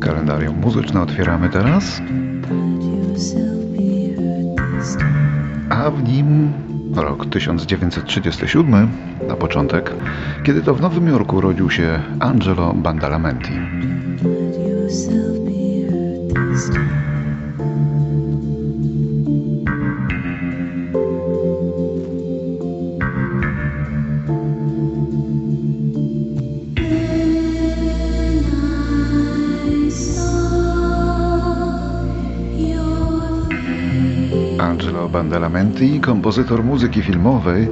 [0.00, 2.02] Kalendarium muzyczne otwieramy teraz,
[5.70, 6.52] a w nim
[6.96, 8.88] rok 1937
[9.28, 9.92] na początek,
[10.44, 13.52] kiedy to w Nowym Jorku urodził się Angelo Bandalamenti.
[35.12, 37.68] Bandalamenti, kompozytor muzyki filmowej,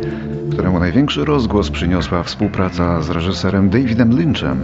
[0.52, 4.60] któremu największy rozgłos przyniosła współpraca z reżyserem Davidem Lynchem,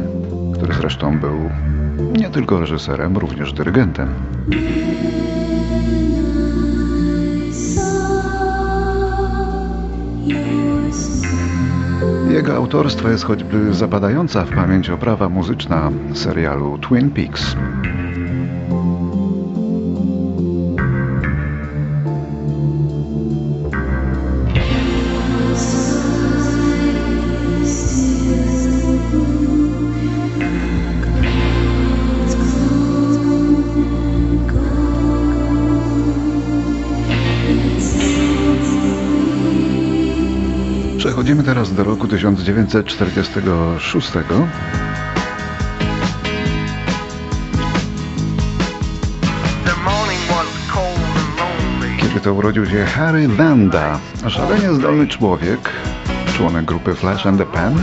[0.55, 1.51] który zresztą był
[2.19, 4.09] nie tylko reżyserem, również dyrygentem.
[12.31, 17.57] Jego autorstwo jest choćby zapadająca w pamięć oprawa muzyczna serialu Twin Peaks.
[41.55, 44.13] Teraz do roku 1946.
[52.01, 55.71] Kiedy to urodził się Harry Vanda, szalenie zdolny człowiek,
[56.37, 57.75] członek grupy Flash and the Pan,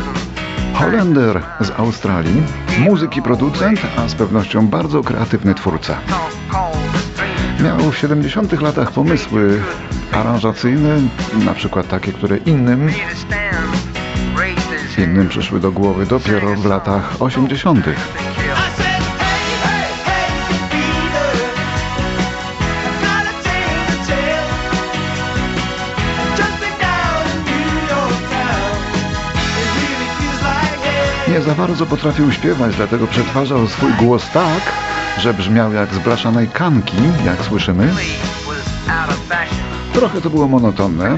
[0.74, 2.44] Holender z Australii,
[2.80, 5.98] muzyk i producent, a z pewnością bardzo kreatywny twórca.
[7.64, 9.62] Miał w 70 latach pomysły
[10.12, 11.02] aranżacyjne,
[11.46, 12.90] na przykład takie, które innym
[14.98, 17.86] innym przyszły do głowy dopiero w latach 80.
[31.28, 34.81] Nie za bardzo potrafił śpiewać, dlatego przetwarzał swój głos tak,
[35.18, 37.94] że brzmiał jak z blaszanej kanki, jak słyszymy.
[39.94, 41.18] Trochę to było monotonne,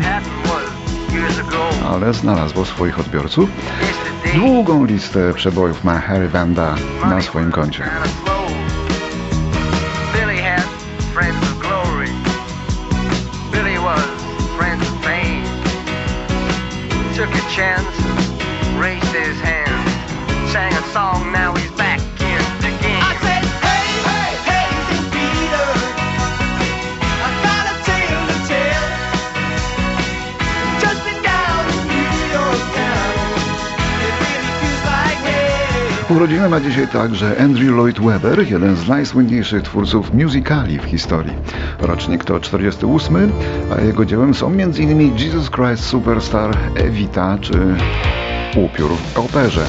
[1.89, 3.49] ale znalazło swoich odbiorców.
[4.35, 6.75] Długą listę przebojów ma Harry Vanda
[7.09, 7.83] na swoim koncie.
[17.15, 17.85] Took a chance,
[18.79, 22.12] raised his hand, sang a song, now he's back
[36.09, 41.33] Urodziny ma dzisiaj także Andrew Lloyd Webber, jeden z najsłynniejszych twórców musicali w historii.
[41.79, 43.31] Rocznik to 48,
[43.77, 45.17] a jego dziełem są m.in.
[45.17, 47.75] Jesus Christ Superstar, Evita czy
[48.55, 49.65] Upiór w operze.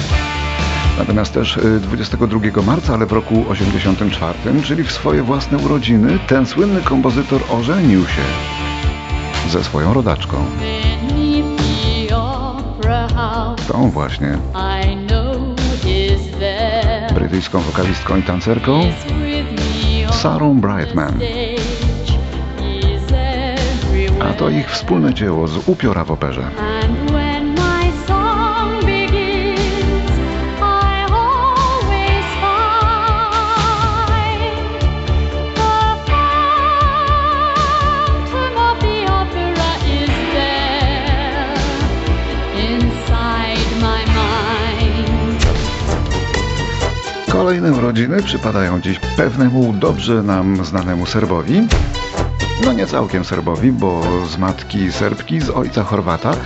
[0.98, 6.46] Natomiast też y, 22 marca, ale w roku 84, czyli w swoje własne urodziny, ten
[6.46, 8.22] słynny kompozytor ożenił się
[9.48, 10.44] ze swoją rodaczką.
[13.68, 14.38] Tą właśnie
[17.34, 18.80] brytyjską wokalistką i tancerką
[20.12, 21.20] Sarą Brightman.
[24.20, 26.50] A to ich wspólne dzieło z upiora w operze.
[47.54, 51.68] Kolejne urodziny przypadają dziś pewnemu dobrze nam znanemu Serbowi.
[52.64, 56.36] No nie całkiem Serbowi, bo z matki Serbki, z ojca Chorwata,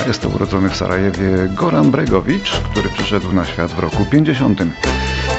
[0.00, 4.62] a jest to urodzony w Sarajewie Goran Bregowicz, który przyszedł na świat w roku 50.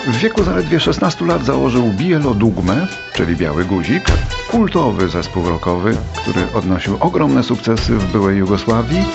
[0.07, 4.03] W wieku zaledwie 16 lat założył Bielodugmę, czyli Biały Guzik,
[4.51, 9.06] kultowy zespół rockowy, który odnosił ogromne sukcesy w byłej Jugosławii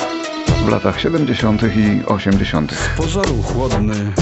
[0.67, 1.63] w latach 70.
[1.63, 2.75] i 80.
[2.97, 4.13] pozoru chłodny,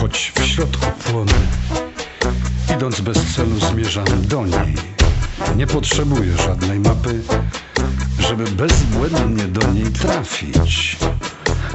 [0.00, 1.32] choć w środku płonny.
[2.76, 4.74] Idąc bez celu zmierzam do niej.
[5.56, 7.20] Nie potrzebuję żadnej mapy,
[8.18, 10.96] żeby bezbłędnie do niej trafić.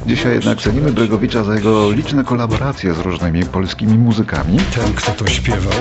[0.06, 4.58] Dzisiaj jednak cenimy Bregowicza za jego liczne kolaboracje z różnymi polskimi muzykami.
[4.74, 5.72] Ten, kto to śpiewał,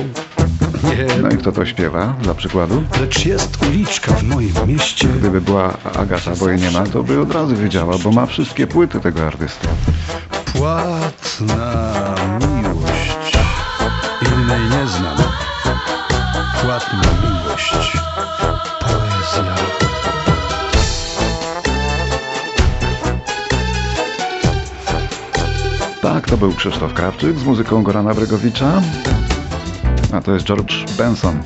[0.84, 2.84] Nie, No i kto to śpiewa, dla przykładu?
[3.02, 5.08] lecz jest uliczka w moim mieście.
[5.08, 8.68] Gdyby była Agata, bo jej nie ma, to by od razu wiedziała, bo ma wszystkie
[8.68, 9.68] płyty tego artysty.
[10.54, 13.38] Płatna miłość.
[14.22, 15.18] Innej nie znam.
[16.62, 17.98] Płatna miłość.
[18.82, 19.56] Poezja.
[26.02, 28.82] Tak, to był Krzysztof Krawczyk z muzyką Gorana Bregowicza.
[30.14, 31.44] A to jest George Benson.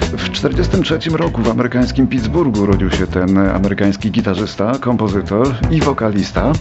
[0.00, 6.52] W 1943 roku w amerykańskim Pittsburghu urodził się ten amerykański gitarzysta, kompozytor i wokalista.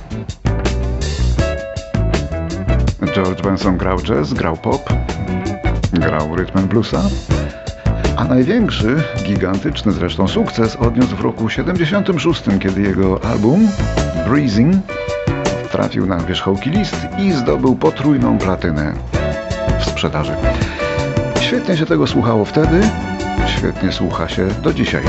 [3.16, 4.94] George Benson grał jazz, grał pop,
[5.94, 7.02] grał rytm bluesa.
[8.18, 13.68] A największy, gigantyczny zresztą sukces odniósł w roku 76, kiedy jego album
[14.28, 14.76] Breezing
[15.72, 18.94] trafił na wierzchołki list i zdobył potrójną platynę
[19.80, 20.36] w sprzedaży.
[21.42, 22.82] Świetnie się tego słuchało wtedy,
[23.58, 25.04] świetnie słucha się do dzisiaj.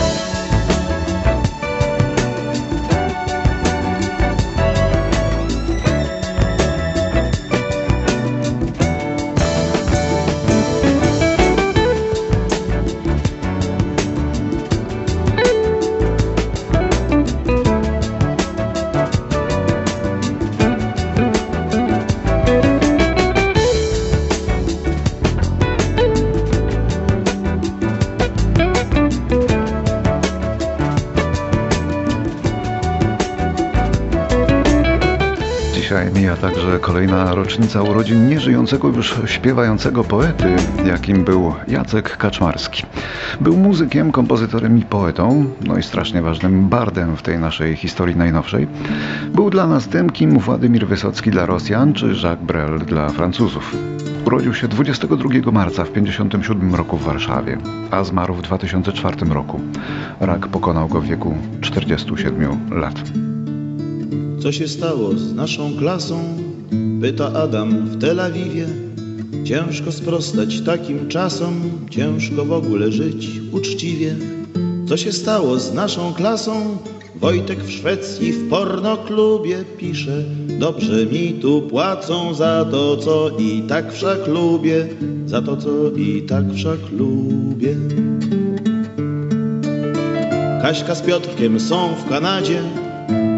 [35.94, 40.56] Dzisiaj mija także kolejna rocznica urodzin nieżyjącego już śpiewającego poety,
[40.87, 42.82] jakim był Jacek Kaczmarski.
[43.41, 48.67] Był muzykiem, kompozytorem i poetą, no i strasznie ważnym bardem w tej naszej historii najnowszej.
[49.35, 53.76] Był dla nas tym, kim Władimir Wysocki dla Rosjan czy Jacques Brel dla Francuzów.
[54.26, 57.58] Urodził się 22 marca w 1957 roku w Warszawie,
[57.90, 59.61] a zmarł w 2004 roku.
[60.20, 63.24] Rak pokonał go w wieku 47 lat.
[64.44, 66.20] Co się stało z naszą klasą?
[67.00, 68.67] Pyta Adam w Tel Awiwie.
[69.44, 71.55] Ciężko sprostać takim czasom,
[71.91, 74.17] ciężko w ogóle żyć uczciwie.
[74.88, 76.76] Co się stało z naszą klasą?
[77.14, 80.23] Wojtek w Szwecji w pornoklubie pisze
[80.58, 84.88] Dobrze mi tu płacą za to, co i tak wszak lubię
[85.26, 87.76] Za to, co i tak wszak lubię
[90.62, 92.83] Kaśka z Piotrkiem są w Kanadzie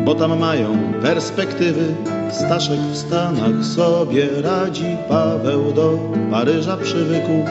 [0.07, 1.95] bo tam mają perspektywy.
[2.31, 5.99] Staszek w Stanach sobie radzi, Paweł do
[6.31, 7.45] Paryża przywykł.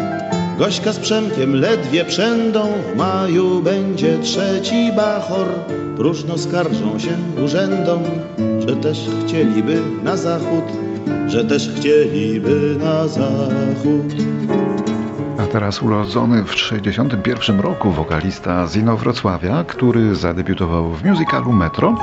[0.60, 5.48] Gośka z Przemkiem ledwie przędą, w maju będzie trzeci bachor.
[5.98, 8.04] Próżno skarżą się urzędom,
[8.68, 10.64] że też chcieliby na zachód,
[11.28, 14.14] że też chcieliby na zachód.
[15.40, 21.96] A teraz urodzony w 1961 roku wokalista z Inowrocławia, który zadebiutował w musicalu Metro,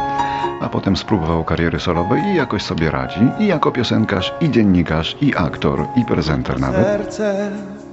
[0.60, 3.20] a potem spróbował kariery solowej i jakoś sobie radzi.
[3.38, 6.86] I jako piosenkarz, i dziennikarz, i aktor, i prezenter nawet.
[6.86, 7.50] serce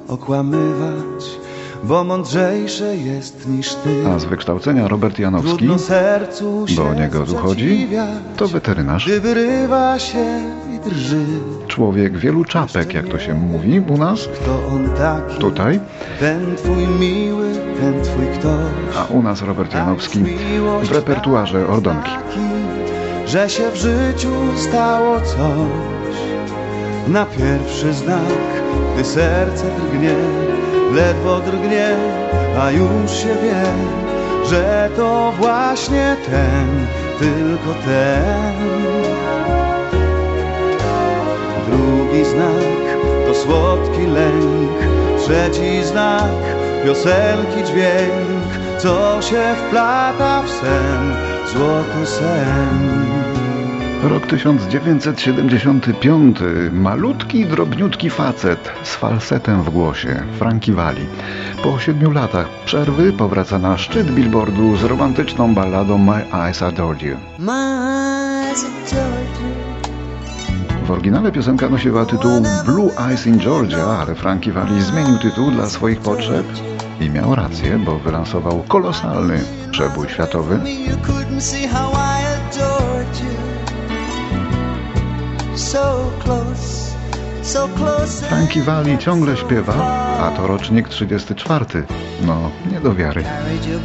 [0.07, 1.25] okłamywać,
[1.83, 4.03] bo mądrzejsze jest niż ty.
[4.15, 8.47] A z wykształcenia Robert Janowski, Trudno sercu się bo o niego tu chodzi, zadziwiać, to
[8.47, 10.41] weterynarz, Gdy wyrywa się.
[11.67, 15.37] Człowiek wielu czapek, jak to się mówi u nas, Kto on taki?
[15.39, 15.79] tutaj,
[16.19, 18.97] Ten twój miły, ten twój ktoś.
[18.97, 20.23] a u nas Robert Janowski
[20.83, 22.11] w repertuarze Ordonki.
[23.27, 26.19] Że się w życiu stało coś.
[27.07, 28.21] Na pierwszy znak,
[28.93, 30.15] gdy serce drgnie,
[30.93, 31.87] ledwo drgnie,
[32.61, 33.63] a już się wie,
[34.49, 36.67] że to właśnie ten,
[37.19, 38.53] tylko ten.
[42.09, 42.97] Drugi znak
[43.27, 44.71] to słodki lęk,
[45.17, 46.31] trzeci znak
[46.85, 48.47] piosenki dźwięk,
[48.77, 51.15] co się wplata w sen,
[51.53, 53.05] złoty sen.
[54.03, 56.37] Rok 1975.
[56.71, 61.05] Malutki, drobniutki facet z falsetem w głosie, Frankie Valli.
[61.63, 67.17] Po siedmiu latach przerwy powraca na szczyt billboardu z romantyczną balladą My Eyes Adored You.
[67.39, 67.51] My
[68.49, 69.08] eyes adored you.
[70.89, 75.69] W oryginale piosenka nosiła tytuł Blue Eyes in Georgia, ale Frankie Valli zmienił tytuł dla
[75.69, 76.45] swoich potrzeb
[76.99, 80.57] i miał rację, bo wylansował kolosalny przebój światowy.
[80.57, 80.69] Me.
[88.29, 89.73] Frankie Valli ciągle śpiewa,
[90.19, 91.65] a to rocznik 34.
[92.21, 93.23] No, nie do wiary.
[93.23, 93.81] Carried your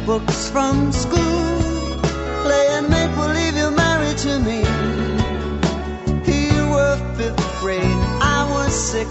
[7.65, 7.81] grade,
[8.21, 9.09] I was six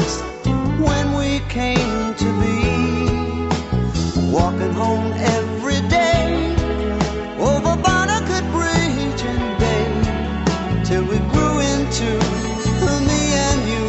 [0.78, 3.48] when we came to be.
[4.30, 6.54] walking home every day
[7.50, 12.10] over Barnacle Bridge and Bay till we grew into
[13.10, 13.84] me and you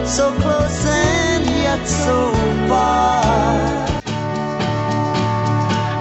[0.09, 2.33] so close, and yet so
[2.69, 3.59] far.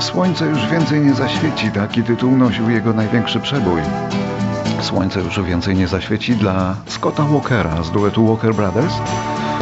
[0.02, 3.82] Słońce już więcej nie zaświeci, taki tytuł nosił jego największy przebój.
[4.82, 8.94] Słońce już więcej nie zaświeci dla Scotta Walkera z duetu Walker Brothers.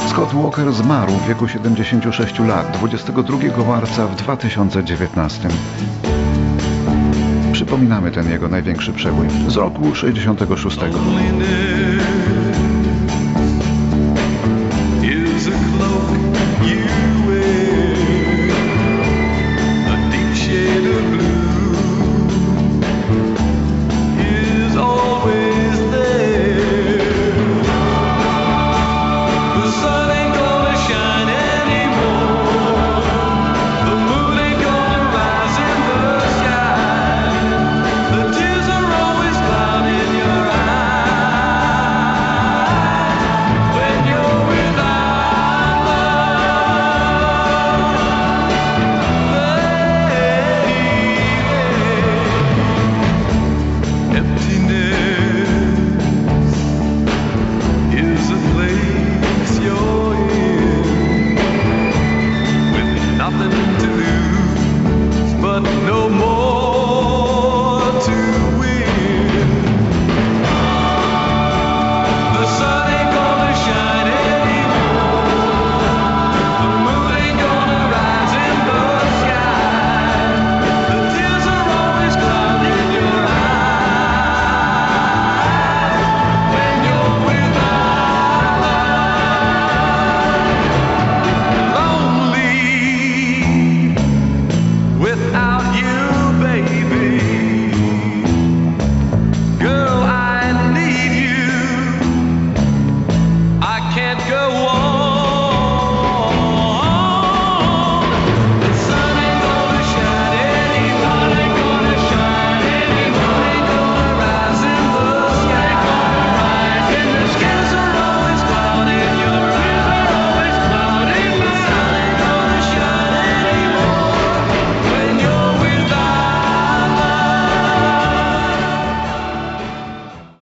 [0.10, 3.38] Scott Walker zmarł w wieku 76 lat 22
[3.68, 5.50] marca w 2019.
[7.52, 10.78] Przypominamy ten jego największy przebój z roku 66.
[10.82, 12.15] Loneliness